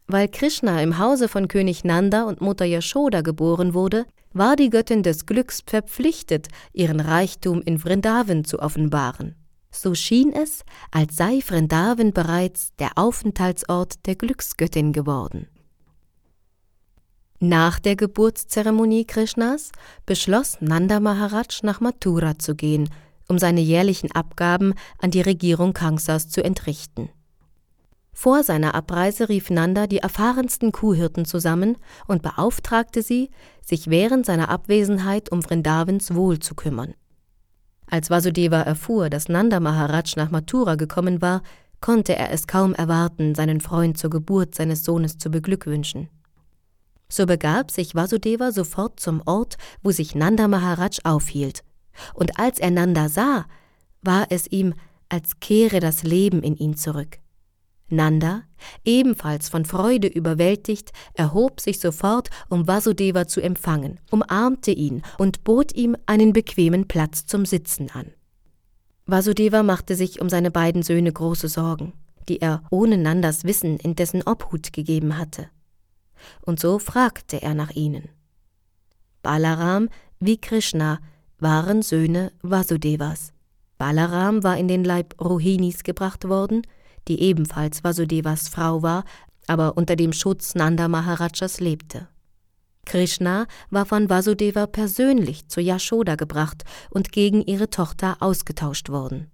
Weil 0.07 0.29
Krishna 0.29 0.83
im 0.83 0.99
Hause 0.99 1.29
von 1.29 1.49
König 1.49 1.85
Nanda 1.85 2.25
und 2.25 2.41
Mutter 2.41 2.65
Yashoda 2.65 3.23
geboren 3.23 3.75
wurde, 3.75 4.07
war 4.33 4.57
die 4.57 4.71
Göttin 4.71 5.03
des 5.03 5.27
Glücks 5.27 5.63
verpflichtet, 5.67 6.49
ihren 6.73 7.01
Reichtum 7.01 7.63
in 7.63 7.79
Vrindavan 7.79 8.45
zu 8.45 8.59
offenbaren. 8.59 9.37
So 9.73 9.95
schien 9.95 10.33
es, 10.33 10.65
als 10.91 11.17
sei 11.17 11.41
Vrindavan 11.41 12.13
bereits 12.13 12.75
der 12.79 12.91
Aufenthaltsort 12.97 14.07
der 14.07 14.17
Glücksgöttin 14.17 14.93
geworden. 14.93 15.47
Nach 17.43 17.79
der 17.79 17.97
Geburtszeremonie 17.97 19.07
Krishnas 19.07 19.73
beschloss 20.05 20.59
Nanda 20.61 21.01
Maharaj 21.01 21.63
nach 21.63 21.81
Mathura 21.81 22.39
zu 22.39 22.55
gehen, 22.55 22.91
um 23.29 23.39
seine 23.39 23.63
jährlichen 23.63 24.13
Abgaben 24.13 24.75
an 24.99 25.11
die 25.11 25.23
Regierung 25.23 25.73
Kangsas 25.73 26.29
zu 26.29 26.45
entrichten. 26.45 27.09
Vor 28.13 28.43
seiner 28.43 28.75
Abreise 28.75 29.31
rief 29.31 29.49
Nanda 29.49 29.87
die 29.87 30.01
erfahrensten 30.01 30.71
Kuhhirten 30.71 31.25
zusammen 31.25 31.79
und 32.07 32.21
beauftragte 32.21 33.01
sie, 33.01 33.31
sich 33.65 33.89
während 33.89 34.27
seiner 34.27 34.51
Abwesenheit 34.51 35.33
um 35.33 35.43
Vrindavans 35.43 36.15
Wohl 36.15 36.41
zu 36.41 36.55
kümmern. 36.55 36.93
Als 37.87 38.11
Vasudeva 38.11 38.61
erfuhr, 38.61 39.09
dass 39.09 39.31
Nanda 39.31 39.61
Maharaj 39.61 40.13
nach 40.17 40.31
Mathura 40.31 40.75
gekommen 40.75 41.23
war, 41.23 41.41
konnte 41.81 42.15
er 42.17 42.33
es 42.33 42.47
kaum 42.47 42.75
erwarten, 42.75 43.35
seinen 43.35 43.63
Freund 43.63 43.97
zur 43.97 44.11
Geburt 44.11 44.55
seines 44.55 44.85
Sohnes 44.85 45.17
zu 45.17 45.31
beglückwünschen. 45.31 46.11
So 47.11 47.27
begab 47.27 47.73
sich 47.73 47.95
Vasudeva 47.95 48.53
sofort 48.53 49.01
zum 49.01 49.21
Ort, 49.27 49.57
wo 49.83 49.91
sich 49.91 50.15
Nanda 50.15 50.47
Maharaj 50.47 51.01
aufhielt. 51.03 51.65
Und 52.15 52.39
als 52.39 52.61
er 52.61 52.71
Nanda 52.71 53.09
sah, 53.09 53.47
war 54.01 54.27
es 54.31 54.47
ihm, 54.47 54.75
als 55.09 55.41
kehre 55.41 55.81
das 55.81 56.05
Leben 56.05 56.43
in 56.43 56.57
ihn 56.57 56.77
zurück. 56.77 57.19
Nanda, 57.89 58.45
ebenfalls 58.85 59.49
von 59.49 59.65
Freude 59.65 60.07
überwältigt, 60.07 60.93
erhob 61.15 61.61
sich 61.61 61.81
sofort, 61.81 62.31
um 62.49 62.69
Vasudeva 62.69 63.27
zu 63.27 63.41
empfangen, 63.41 63.99
umarmte 64.13 64.71
ihn 64.71 65.03
und 65.19 65.43
bot 65.43 65.75
ihm 65.75 65.97
einen 66.07 66.33
bequemen 66.33 66.87
Platz 66.87 67.27
zum 67.27 67.45
Sitzen 67.45 67.91
an. 67.91 68.13
Vasudeva 69.07 69.65
machte 69.65 69.97
sich 69.97 70.21
um 70.21 70.29
seine 70.29 70.53
beiden 70.53 70.85
Söhne 70.85 71.13
große 71.13 71.49
Sorgen, 71.49 71.93
die 72.29 72.41
er 72.41 72.63
ohne 72.71 72.97
Nandas 72.97 73.43
Wissen 73.43 73.79
in 73.79 73.97
dessen 73.97 74.23
Obhut 74.23 74.73
gegeben 74.73 75.19
hatte 75.19 75.49
und 76.43 76.61
so 76.61 76.79
fragte 76.79 77.43
er 77.43 77.55
nach 77.55 77.71
ihnen. 77.71 78.09
Balaram 79.23 79.89
wie 80.19 80.39
Krishna 80.39 80.99
waren 81.39 81.83
Söhne 81.83 82.33
Vasudevas. 82.43 83.33
Balaram 83.79 84.43
war 84.45 84.59
in 84.59 84.69
den 84.69 84.85
Leib 84.85 85.15
Rohinis 85.21 85.83
gebracht 85.83 86.29
worden, 86.29 86.63
die 87.09 87.21
ebenfalls 87.21 87.83
Vasudevas 87.83 88.49
Frau 88.49 88.83
war, 88.83 89.05
aber 89.47 89.77
unter 89.77 89.97
dem 89.97 90.13
Schutz 90.13 90.55
Nanda 90.55 90.89
Maharajas 90.89 91.61
lebte. 91.61 92.09
Krishna 92.85 93.47
war 93.71 93.87
von 93.87 94.11
Vasudeva 94.11 94.67
persönlich 94.67 95.49
zu 95.49 95.61
Yashoda 95.61 96.17
gebracht 96.17 96.65
und 96.91 97.13
gegen 97.13 97.43
ihre 97.43 97.71
Tochter 97.71 98.17
ausgetauscht 98.21 98.89
worden. 98.91 99.31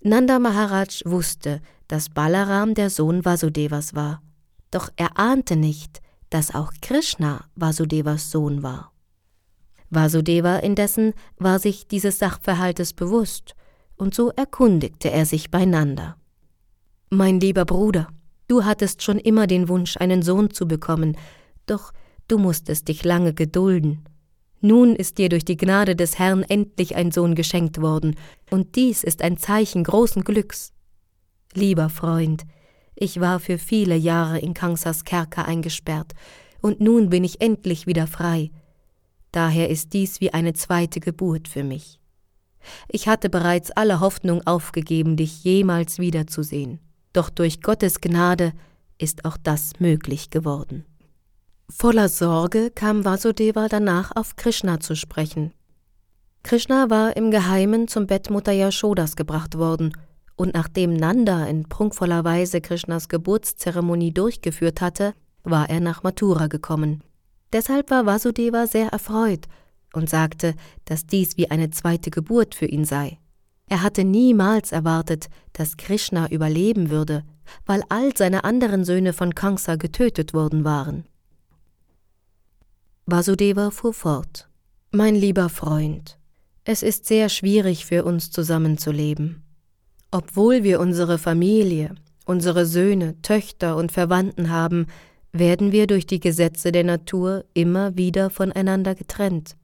Nanda 0.00 0.38
Maharaj 0.38 1.02
wusste, 1.04 1.60
dass 1.88 2.10
Balaram 2.10 2.74
der 2.74 2.90
Sohn 2.90 3.24
Vasudevas 3.24 3.94
war. 3.94 4.22
Doch 4.70 4.90
er 4.96 5.18
ahnte 5.18 5.56
nicht, 5.56 6.00
dass 6.30 6.54
auch 6.54 6.72
Krishna 6.82 7.44
Vasudevas 7.54 8.30
Sohn 8.30 8.62
war. 8.62 8.92
Vasudeva 9.90 10.56
indessen 10.56 11.14
war 11.38 11.58
sich 11.58 11.86
dieses 11.86 12.18
Sachverhaltes 12.18 12.92
bewusst, 12.92 13.54
und 13.96 14.14
so 14.14 14.30
erkundigte 14.30 15.10
er 15.10 15.26
sich 15.26 15.50
beieinander. 15.50 16.16
Mein 17.10 17.40
lieber 17.40 17.64
Bruder, 17.64 18.08
du 18.46 18.64
hattest 18.64 19.02
schon 19.02 19.18
immer 19.18 19.46
den 19.46 19.68
Wunsch, 19.68 19.96
einen 19.96 20.22
Sohn 20.22 20.50
zu 20.50 20.68
bekommen, 20.68 21.16
doch 21.66 21.92
du 22.28 22.38
musstest 22.38 22.88
dich 22.88 23.02
lange 23.04 23.32
gedulden. 23.32 24.04
Nun 24.60 24.94
ist 24.94 25.18
dir 25.18 25.28
durch 25.28 25.44
die 25.44 25.56
Gnade 25.56 25.96
des 25.96 26.18
Herrn 26.18 26.42
endlich 26.42 26.96
ein 26.96 27.10
Sohn 27.10 27.34
geschenkt 27.34 27.80
worden, 27.80 28.16
und 28.50 28.76
dies 28.76 29.04
ist 29.04 29.22
ein 29.22 29.38
Zeichen 29.38 29.84
großen 29.84 30.22
Glücks. 30.22 30.72
Lieber 31.54 31.88
Freund, 31.88 32.44
ich 33.00 33.20
war 33.20 33.38
für 33.38 33.58
viele 33.58 33.96
Jahre 33.96 34.40
in 34.40 34.54
Kangsas 34.54 35.04
Kerker 35.04 35.46
eingesperrt, 35.46 36.14
und 36.60 36.80
nun 36.80 37.10
bin 37.10 37.22
ich 37.22 37.40
endlich 37.40 37.86
wieder 37.86 38.08
frei. 38.08 38.50
Daher 39.30 39.70
ist 39.70 39.92
dies 39.92 40.20
wie 40.20 40.32
eine 40.34 40.54
zweite 40.54 40.98
Geburt 40.98 41.46
für 41.46 41.62
mich. 41.62 42.00
Ich 42.88 43.06
hatte 43.06 43.30
bereits 43.30 43.70
alle 43.70 44.00
Hoffnung 44.00 44.44
aufgegeben, 44.44 45.16
dich 45.16 45.44
jemals 45.44 46.00
wiederzusehen, 46.00 46.80
doch 47.12 47.30
durch 47.30 47.62
Gottes 47.62 48.00
Gnade 48.00 48.52
ist 48.98 49.24
auch 49.24 49.36
das 49.36 49.78
möglich 49.78 50.30
geworden. 50.30 50.84
Voller 51.70 52.08
Sorge 52.08 52.72
kam 52.74 53.04
Vasudeva 53.04 53.68
danach 53.68 54.10
auf 54.16 54.34
Krishna 54.34 54.80
zu 54.80 54.96
sprechen. 54.96 55.52
Krishna 56.42 56.90
war 56.90 57.16
im 57.16 57.30
Geheimen 57.30 57.86
zum 57.86 58.08
Bett 58.08 58.30
Mutter 58.30 58.52
Yashodas 58.52 59.14
gebracht 59.14 59.56
worden 59.56 59.92
und 60.38 60.54
nachdem 60.54 60.94
Nanda 60.94 61.46
in 61.46 61.68
prunkvoller 61.68 62.24
Weise 62.24 62.60
Krishnas 62.60 63.08
Geburtszeremonie 63.08 64.12
durchgeführt 64.12 64.80
hatte, 64.80 65.12
war 65.42 65.68
er 65.68 65.80
nach 65.80 66.04
Mathura 66.04 66.46
gekommen. 66.46 67.02
Deshalb 67.52 67.90
war 67.90 68.06
Vasudeva 68.06 68.68
sehr 68.68 68.88
erfreut 68.88 69.46
und 69.92 70.08
sagte, 70.08 70.54
dass 70.84 71.06
dies 71.06 71.36
wie 71.36 71.50
eine 71.50 71.70
zweite 71.70 72.10
Geburt 72.10 72.54
für 72.54 72.66
ihn 72.66 72.84
sei. 72.84 73.18
Er 73.66 73.82
hatte 73.82 74.04
niemals 74.04 74.70
erwartet, 74.70 75.28
dass 75.54 75.76
Krishna 75.76 76.30
überleben 76.30 76.88
würde, 76.90 77.24
weil 77.66 77.82
all 77.88 78.16
seine 78.16 78.44
anderen 78.44 78.84
Söhne 78.84 79.12
von 79.12 79.34
Kamsa 79.34 79.74
getötet 79.74 80.34
worden 80.34 80.64
waren. 80.64 81.04
Vasudeva 83.06 83.70
fuhr 83.72 83.92
fort. 83.92 84.48
Mein 84.92 85.16
lieber 85.16 85.48
Freund, 85.48 86.16
Es 86.64 86.82
ist 86.82 87.06
sehr 87.06 87.28
schwierig 87.28 87.86
für 87.86 88.04
uns 88.04 88.30
zusammenzuleben. 88.30 89.47
Obwohl 90.10 90.62
wir 90.62 90.80
unsere 90.80 91.18
Familie, 91.18 91.94
unsere 92.24 92.64
Söhne, 92.64 93.20
Töchter 93.20 93.76
und 93.76 93.92
Verwandten 93.92 94.50
haben, 94.50 94.86
werden 95.32 95.72
wir 95.72 95.86
durch 95.86 96.06
die 96.06 96.20
Gesetze 96.20 96.72
der 96.72 96.84
Natur 96.84 97.44
immer 97.52 97.96
wieder 97.96 98.30
voneinander 98.30 98.94
getrennt. 98.94 99.56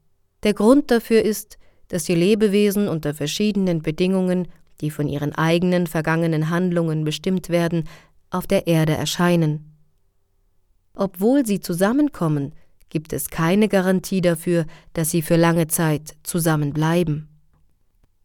Der 0.43 0.53
Grund 0.53 0.91
dafür 0.91 1.23
ist, 1.23 1.57
dass 1.87 2.03
die 2.03 2.15
Lebewesen 2.15 2.87
unter 2.87 3.13
verschiedenen 3.13 3.81
Bedingungen, 3.81 4.47
die 4.81 4.91
von 4.91 5.07
ihren 5.07 5.33
eigenen 5.33 5.87
vergangenen 5.87 6.49
Handlungen 6.49 7.03
bestimmt 7.03 7.49
werden, 7.49 7.85
auf 8.29 8.45
der 8.45 8.67
Erde 8.67 8.93
erscheinen. 8.93 9.71
Obwohl 10.93 11.45
sie 11.45 11.59
zusammenkommen, 11.59 12.53
gibt 12.89 13.13
es 13.13 13.29
keine 13.29 13.67
Garantie 13.67 14.21
dafür, 14.21 14.65
dass 14.93 15.09
sie 15.09 15.21
für 15.21 15.35
lange 15.35 15.67
Zeit 15.67 16.15
zusammenbleiben. 16.23 17.34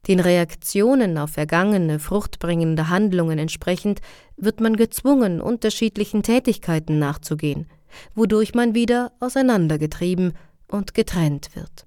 Den 0.09 0.21
Reaktionen 0.21 1.19
auf 1.19 1.31
vergangene, 1.31 1.99
fruchtbringende 1.99 2.89
Handlungen 2.89 3.39
entsprechend 3.39 4.01
wird 4.37 4.61
man 4.61 4.77
gezwungen, 4.77 5.41
unterschiedlichen 5.41 6.23
Tätigkeiten 6.23 6.99
nachzugehen, 6.99 7.67
wodurch 8.15 8.55
man 8.55 8.75
wieder 8.75 9.13
auseinandergetrieben 9.21 10.33
und 10.69 10.95
getrennt 10.95 11.55
wird. 11.55 11.87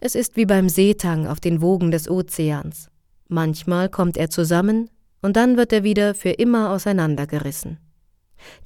Es 0.00 0.14
ist 0.14 0.36
wie 0.36 0.46
beim 0.46 0.68
Seetang 0.68 1.26
auf 1.26 1.40
den 1.40 1.60
Wogen 1.60 1.90
des 1.90 2.08
Ozeans. 2.08 2.88
Manchmal 3.28 3.88
kommt 3.88 4.16
er 4.16 4.30
zusammen 4.30 4.88
und 5.20 5.36
dann 5.36 5.56
wird 5.56 5.72
er 5.72 5.82
wieder 5.82 6.14
für 6.14 6.30
immer 6.30 6.70
auseinandergerissen. 6.70 7.78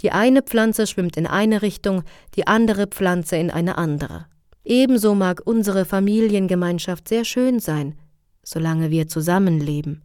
Die 0.03 0.13
eine 0.13 0.43
Pflanze 0.43 0.87
schwimmt 0.87 1.17
in 1.17 1.27
eine 1.27 1.63
Richtung, 1.63 2.03
die 2.37 2.47
andere 2.47 2.87
Pflanze 2.87 3.37
in 3.37 3.51
eine 3.51 3.79
andere. 3.79 4.27
Ebenso 4.65 5.15
mag 5.15 5.41
unsere 5.45 5.85
Familiengemeinschaft 5.85 7.09
sehr 7.09 7.25
schön 7.25 7.59
sein, 7.59 7.97
solange 8.45 8.91
wir 8.91 9.09
zusammenleben. 9.09 10.03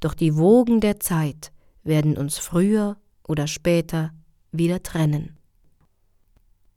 Doch 0.00 0.14
die 0.14 0.36
Wogen 0.36 0.80
der 0.80 1.00
Zeit 1.00 1.52
werden 1.82 2.16
uns 2.16 2.38
früher 2.38 2.96
oder 3.26 3.46
später 3.46 4.12
wieder 4.52 4.82
trennen. 4.82 5.36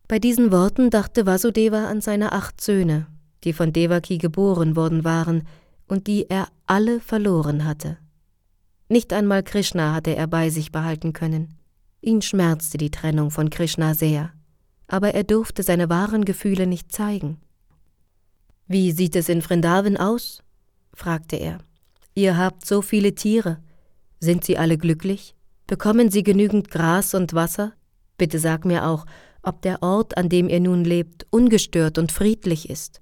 Bei 0.07 0.19
diesen 0.19 0.51
Worten 0.51 0.89
dachte 0.89 1.25
Vasudeva 1.25 1.87
an 1.87 2.01
seine 2.01 2.31
acht 2.31 2.61
Söhne, 2.61 3.07
die 3.43 3.53
von 3.53 3.71
Devaki 3.71 4.17
geboren 4.17 4.75
worden 4.75 5.03
waren 5.03 5.47
und 5.87 6.07
die 6.07 6.29
er 6.29 6.47
alle 6.65 6.99
verloren 6.99 7.65
hatte. 7.65 7.97
Nicht 8.89 9.13
einmal 9.13 9.43
Krishna 9.43 9.93
hatte 9.93 10.15
er 10.15 10.25
bei 10.25 10.49
sich 10.49 10.71
behalten 10.71 11.13
können. 11.13 11.53
Ihn 12.01 12.21
schmerzte 12.21 12.77
die 12.77 12.89
Trennung 12.91 13.29
von 13.29 13.51
Krishna 13.51 13.93
sehr, 13.93 14.31
aber 14.87 15.13
er 15.13 15.23
durfte 15.23 15.61
seine 15.61 15.89
wahren 15.89 16.25
Gefühle 16.25 16.65
nicht 16.65 16.91
zeigen. 16.91 17.37
Wie 18.67 18.91
sieht 18.91 19.15
es 19.15 19.29
in 19.29 19.41
Vrindavan 19.41 19.97
aus? 19.97 20.41
Fragte 20.93 21.35
er. 21.35 21.59
Ihr 22.15 22.37
habt 22.37 22.65
so 22.65 22.81
viele 22.81 23.15
Tiere. 23.15 23.59
Sind 24.19 24.43
sie 24.43 24.57
alle 24.57 24.77
glücklich? 24.77 25.35
Bekommen 25.67 26.11
sie 26.11 26.23
genügend 26.23 26.69
Gras 26.71 27.13
und 27.13 27.33
Wasser? 27.33 27.73
Bitte 28.17 28.39
sag 28.39 28.65
mir 28.65 28.87
auch, 28.87 29.05
ob 29.43 29.61
der 29.61 29.81
Ort, 29.81 30.17
an 30.17 30.29
dem 30.29 30.49
ihr 30.49 30.59
nun 30.59 30.83
lebt, 30.83 31.25
ungestört 31.29 31.97
und 31.97 32.11
friedlich 32.11 32.69
ist. 32.69 33.01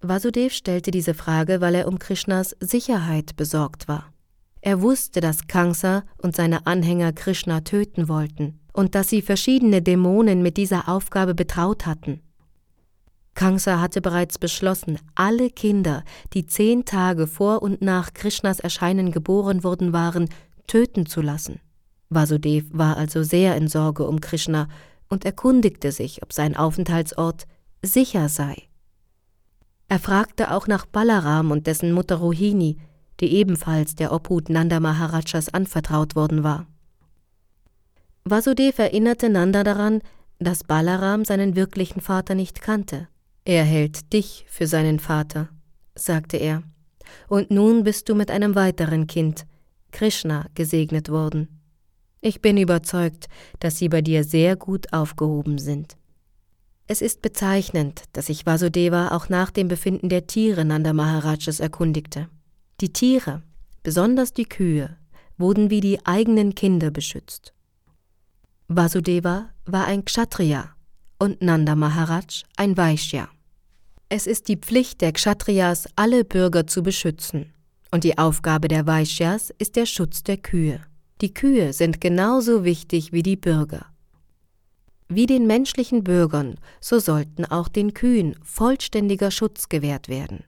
Vasudev 0.00 0.52
stellte 0.52 0.90
diese 0.90 1.14
Frage, 1.14 1.60
weil 1.60 1.74
er 1.74 1.88
um 1.88 1.98
Krishnas 1.98 2.54
Sicherheit 2.60 3.36
besorgt 3.36 3.88
war. 3.88 4.12
Er 4.60 4.82
wusste, 4.82 5.20
dass 5.20 5.46
Kansa 5.46 6.04
und 6.18 6.36
seine 6.36 6.66
Anhänger 6.66 7.12
Krishna 7.12 7.60
töten 7.60 8.08
wollten 8.08 8.60
und 8.72 8.94
dass 8.94 9.08
sie 9.08 9.22
verschiedene 9.22 9.82
Dämonen 9.82 10.42
mit 10.42 10.56
dieser 10.56 10.88
Aufgabe 10.88 11.34
betraut 11.34 11.86
hatten. 11.86 12.20
Kansa 13.36 13.80
hatte 13.80 14.00
bereits 14.00 14.38
beschlossen, 14.38 14.98
alle 15.14 15.50
Kinder, 15.50 16.02
die 16.32 16.46
zehn 16.46 16.84
Tage 16.84 17.28
vor 17.28 17.62
und 17.62 17.82
nach 17.82 18.14
Krishnas 18.14 18.58
Erscheinen 18.58 19.12
geboren 19.12 19.62
worden 19.62 19.92
waren, 19.92 20.28
töten 20.66 21.06
zu 21.06 21.20
lassen. 21.20 21.60
Vasudev 22.08 22.66
war 22.72 22.96
also 22.96 23.22
sehr 23.22 23.56
in 23.56 23.68
Sorge 23.68 24.08
um 24.08 24.20
Krishna 24.20 24.68
und 25.08 25.24
erkundigte 25.24 25.92
sich, 25.92 26.22
ob 26.22 26.32
sein 26.32 26.56
Aufenthaltsort 26.56 27.46
sicher 27.82 28.28
sei. 28.28 28.56
Er 29.88 29.98
fragte 30.00 30.50
auch 30.50 30.66
nach 30.66 30.86
Balaram 30.86 31.50
und 31.50 31.66
dessen 31.66 31.92
Mutter 31.92 32.16
Rohini, 32.16 32.78
die 33.20 33.32
ebenfalls 33.34 33.94
der 33.94 34.12
Obhut 34.12 34.48
Nanda 34.48 34.80
Maharajas 34.80 35.52
anvertraut 35.52 36.16
worden 36.16 36.42
war. 36.42 36.66
Vasudev 38.24 38.78
erinnerte 38.78 39.28
Nanda 39.28 39.62
daran, 39.62 40.00
dass 40.38 40.64
Balaram 40.64 41.24
seinen 41.24 41.54
wirklichen 41.54 42.00
Vater 42.00 42.34
nicht 42.34 42.60
kannte. 42.60 43.08
Er 43.48 43.62
hält 43.62 44.12
dich 44.12 44.44
für 44.48 44.66
seinen 44.66 44.98
Vater, 44.98 45.48
sagte 45.94 46.36
er, 46.36 46.64
und 47.28 47.48
nun 47.52 47.84
bist 47.84 48.08
du 48.08 48.16
mit 48.16 48.28
einem 48.28 48.56
weiteren 48.56 49.06
Kind, 49.06 49.46
Krishna, 49.92 50.46
gesegnet 50.56 51.10
worden. 51.10 51.60
Ich 52.20 52.42
bin 52.42 52.58
überzeugt, 52.58 53.28
dass 53.60 53.78
sie 53.78 53.88
bei 53.88 54.02
dir 54.02 54.24
sehr 54.24 54.56
gut 54.56 54.92
aufgehoben 54.92 55.58
sind. 55.58 55.96
Es 56.88 57.00
ist 57.00 57.22
bezeichnend, 57.22 58.02
dass 58.14 58.26
sich 58.26 58.46
Vasudeva 58.46 59.12
auch 59.12 59.28
nach 59.28 59.52
dem 59.52 59.68
Befinden 59.68 60.08
der 60.08 60.26
Tiere 60.26 60.64
Nanda 60.64 60.92
Maharajas 60.92 61.60
erkundigte. 61.60 62.28
Die 62.80 62.92
Tiere, 62.92 63.44
besonders 63.84 64.32
die 64.32 64.46
Kühe, 64.46 64.96
wurden 65.38 65.70
wie 65.70 65.80
die 65.80 66.04
eigenen 66.04 66.56
Kinder 66.56 66.90
beschützt. 66.90 67.54
Vasudeva 68.66 69.50
war 69.66 69.84
ein 69.84 70.04
Kshatriya 70.04 70.74
und 71.20 71.42
Nanda 71.42 71.76
Maharaj 71.76 72.42
ein 72.56 72.76
Vaishya. 72.76 73.28
Es 74.08 74.28
ist 74.28 74.46
die 74.46 74.56
Pflicht 74.56 75.00
der 75.00 75.12
Kshatriyas, 75.12 75.88
alle 75.96 76.24
Bürger 76.24 76.68
zu 76.68 76.84
beschützen, 76.84 77.52
und 77.90 78.04
die 78.04 78.18
Aufgabe 78.18 78.68
der 78.68 78.86
Vaishyas 78.86 79.52
ist 79.58 79.74
der 79.74 79.84
Schutz 79.84 80.22
der 80.22 80.36
Kühe. 80.36 80.80
Die 81.20 81.34
Kühe 81.34 81.72
sind 81.72 82.00
genauso 82.00 82.62
wichtig 82.62 83.12
wie 83.12 83.24
die 83.24 83.34
Bürger. 83.34 83.86
Wie 85.08 85.26
den 85.26 85.48
menschlichen 85.48 86.04
Bürgern, 86.04 86.54
so 86.80 87.00
sollten 87.00 87.46
auch 87.46 87.66
den 87.66 87.94
Kühen 87.94 88.36
vollständiger 88.44 89.32
Schutz 89.32 89.68
gewährt 89.68 90.08
werden. 90.08 90.44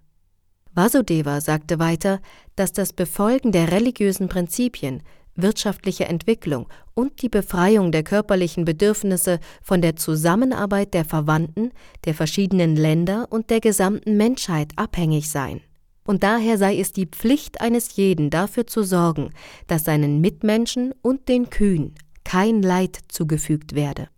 Vasudeva 0.73 1.41
sagte 1.41 1.81
weiter, 1.81 2.21
dass 2.55 2.73
das 2.73 2.93
Befolgen 2.93 3.51
der 3.51 3.73
religiösen 3.73 4.29
Prinzipien, 4.29 5.03
wirtschaftliche 5.39 6.05
Entwicklung 6.05 6.69
und 6.95 7.23
die 7.23 7.29
Befreiung 7.29 7.93
der 7.93 8.03
körperlichen 8.03 8.65
Bedürfnisse 8.65 9.41
von 9.63 9.81
der 9.81 9.97
Zusammenarbeit 9.97 10.95
der 10.95 11.05
Verwandten, 11.05 11.71
der 12.05 12.15
verschiedenen 12.15 12.77
Länder 12.77 13.29
und 13.31 13.51
der 13.51 13.61
gesamten 13.61 14.17
Menschheit 14.17 14.73
abhängig 14.77 15.31
seien. 15.31 15.63
Und 16.05 16.23
daher 16.23 16.59
sei 16.59 16.79
es 16.79 16.93
die 16.93 17.07
Pflicht 17.07 17.61
eines 17.61 17.97
jeden 17.97 18.31
dafür 18.31 18.67
zu 18.67 18.83
sorgen, 18.83 19.31
dass 19.67 19.85
seinen 19.85 20.21
Mitmenschen 20.21 20.93
und 21.03 21.29
den 21.29 21.51
Kühen 21.51 21.95
kein 22.25 22.63
Leid 22.63 22.99
zugefügt 23.09 23.75
werde. 23.75 24.09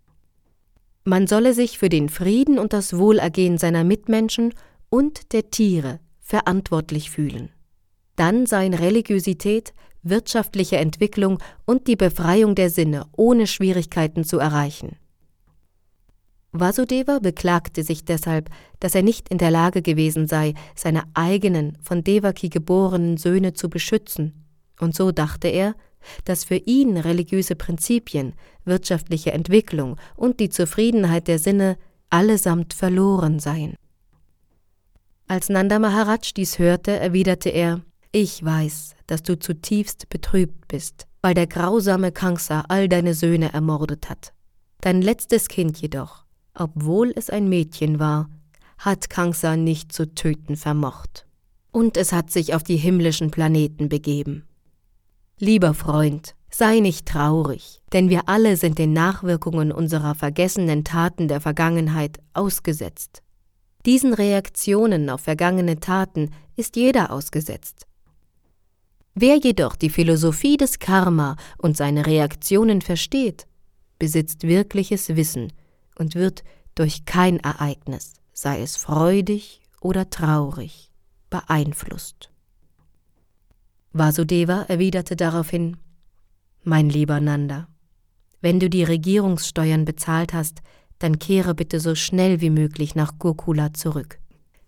Man 1.03 1.27
solle 1.27 1.53
sich 1.53 1.77
für 1.77 1.89
den 1.89 2.09
Frieden 2.09 2.59
und 2.59 2.73
das 2.73 2.97
Wohlergehen 2.97 3.57
seiner 3.57 3.83
Mitmenschen 3.83 4.53
und 4.89 5.33
der 5.33 5.49
Tiere 5.49 5.99
verantwortlich 6.19 7.09
fühlen. 7.09 7.49
Dann 8.21 8.45
seien 8.45 8.75
Religiosität, 8.75 9.73
wirtschaftliche 10.03 10.77
Entwicklung 10.77 11.39
und 11.65 11.87
die 11.87 11.95
Befreiung 11.95 12.53
der 12.53 12.69
Sinne 12.69 13.07
ohne 13.13 13.47
Schwierigkeiten 13.47 14.23
zu 14.23 14.37
erreichen. 14.37 14.97
Vasudeva 16.51 17.17
beklagte 17.17 17.81
sich 17.81 18.05
deshalb, 18.05 18.51
dass 18.79 18.93
er 18.93 19.01
nicht 19.01 19.29
in 19.29 19.39
der 19.39 19.49
Lage 19.49 19.81
gewesen 19.81 20.27
sei, 20.27 20.53
seine 20.75 21.01
eigenen, 21.15 21.79
von 21.81 22.03
Devaki 22.03 22.49
geborenen 22.49 23.17
Söhne 23.17 23.53
zu 23.53 23.71
beschützen, 23.71 24.45
und 24.79 24.93
so 24.93 25.11
dachte 25.11 25.47
er, 25.47 25.73
dass 26.23 26.43
für 26.43 26.57
ihn 26.57 26.97
religiöse 26.97 27.55
Prinzipien, 27.55 28.33
wirtschaftliche 28.65 29.31
Entwicklung 29.31 29.97
und 30.15 30.39
die 30.39 30.49
Zufriedenheit 30.49 31.27
der 31.27 31.39
Sinne 31.39 31.75
allesamt 32.11 32.75
verloren 32.75 33.39
seien. 33.39 33.73
Als 35.27 35.49
Nanda 35.49 35.79
Maharaj 35.79 36.33
dies 36.35 36.59
hörte, 36.59 36.91
erwiderte 36.91 37.49
er, 37.49 37.81
ich 38.11 38.43
weiß, 38.43 38.95
dass 39.07 39.23
du 39.23 39.39
zutiefst 39.39 40.09
betrübt 40.09 40.67
bist, 40.67 41.07
weil 41.21 41.33
der 41.33 41.47
grausame 41.47 42.11
Kansa 42.11 42.65
all 42.67 42.89
deine 42.89 43.13
Söhne 43.13 43.53
ermordet 43.53 44.09
hat. 44.09 44.33
Dein 44.81 45.01
letztes 45.01 45.47
Kind 45.47 45.77
jedoch, 45.77 46.25
obwohl 46.53 47.13
es 47.15 47.29
ein 47.29 47.47
Mädchen 47.47 47.99
war, 47.99 48.29
hat 48.77 49.09
Kansa 49.09 49.55
nicht 49.55 49.93
zu 49.93 50.13
töten 50.13 50.57
vermocht. 50.57 51.25
Und 51.71 51.95
es 51.95 52.11
hat 52.11 52.31
sich 52.31 52.53
auf 52.53 52.63
die 52.63 52.75
himmlischen 52.75 53.31
Planeten 53.31 53.87
begeben. 53.87 54.45
Lieber 55.39 55.73
Freund, 55.73 56.35
sei 56.49 56.79
nicht 56.79 57.07
traurig, 57.07 57.79
denn 57.93 58.09
wir 58.09 58.27
alle 58.27 58.57
sind 58.57 58.77
den 58.77 58.91
Nachwirkungen 58.91 59.71
unserer 59.71 60.15
vergessenen 60.15 60.83
Taten 60.83 61.27
der 61.29 61.39
Vergangenheit 61.39 62.19
ausgesetzt. 62.33 63.21
Diesen 63.85 64.13
Reaktionen 64.13 65.09
auf 65.09 65.21
vergangene 65.21 65.79
Taten 65.79 66.31
ist 66.55 66.75
jeder 66.75 67.11
ausgesetzt. 67.11 67.87
Wer 69.13 69.37
jedoch 69.37 69.75
die 69.75 69.89
Philosophie 69.89 70.57
des 70.57 70.79
Karma 70.79 71.35
und 71.57 71.75
seine 71.75 72.05
Reaktionen 72.05 72.81
versteht, 72.81 73.45
besitzt 73.99 74.43
wirkliches 74.43 75.15
Wissen 75.15 75.51
und 75.97 76.15
wird 76.15 76.43
durch 76.75 77.05
kein 77.05 77.39
Ereignis, 77.39 78.13
sei 78.31 78.61
es 78.61 78.77
freudig 78.77 79.61
oder 79.81 80.09
traurig, 80.09 80.89
beeinflusst. 81.29 82.31
Vasudeva 83.91 84.63
erwiderte 84.69 85.17
daraufhin 85.17 85.75
Mein 86.63 86.89
lieber 86.89 87.19
Nanda, 87.19 87.67
wenn 88.39 88.59
du 88.59 88.69
die 88.69 88.83
Regierungssteuern 88.83 89.85
bezahlt 89.85 90.33
hast, 90.33 90.61
dann 90.99 91.19
kehre 91.19 91.53
bitte 91.53 91.79
so 91.79 91.95
schnell 91.95 92.41
wie 92.41 92.49
möglich 92.49 92.95
nach 92.95 93.19
Gokula 93.19 93.73
zurück, 93.73 94.19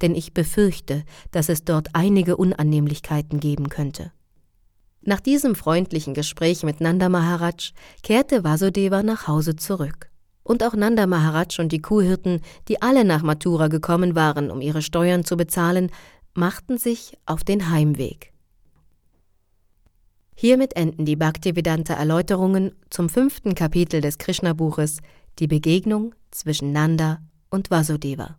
denn 0.01 0.15
ich 0.15 0.34
befürchte, 0.34 1.06
dass 1.32 1.47
es 1.47 1.63
dort 1.63 1.89
einige 1.93 2.36
Unannehmlichkeiten 2.38 3.39
geben 3.39 3.69
könnte. 3.69 4.12
Nach 5.06 5.20
diesem 5.20 5.56
freundlichen 5.56 6.13
Gespräch 6.13 6.63
mit 6.63 6.80
Nanda 6.80 7.10
Maharaj 7.10 7.74
kehrte 8.04 8.46
Vasudeva 8.46 9.04
nach 9.04 9.28
Hause 9.28 9.58
zurück. 9.58 10.10
Und 10.44 10.63
auch 10.63 10.74
Nanda 10.74 11.08
Maharaj 11.08 11.60
und 11.60 11.72
die 11.72 11.82
Kuhhirten, 11.82 12.42
die 12.70 12.82
alle 12.82 13.04
nach 13.04 13.22
Mathura 13.22 13.68
gekommen 13.68 14.16
waren, 14.16 14.50
um 14.50 14.62
ihre 14.62 14.82
Steuern 14.82 15.26
zu 15.26 15.36
bezahlen, 15.36 15.92
machten 16.34 16.78
sich 16.78 17.18
auf 17.26 17.44
den 17.44 17.70
Heimweg. 17.70 18.32
Hiermit 20.36 20.76
enden 20.76 21.06
die 21.06 21.16
Bhaktivedanta 21.16 21.94
Erläuterungen 21.94 22.74
zum 22.89 23.10
fünften 23.10 23.56
Kapitel 23.56 24.02
des 24.02 24.18
Krishna-Buches, 24.18 25.00
die 25.39 25.48
Begegnung 25.48 26.16
zwischen 26.32 26.72
Nanda 26.72 27.20
und 27.50 27.70
Vasudeva. 27.70 28.38